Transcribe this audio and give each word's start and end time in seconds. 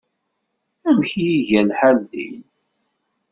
Amek 0.87 1.11
ay 1.21 1.31
iga 1.37 1.61
lḥal 1.69 1.97
din? 2.11 2.41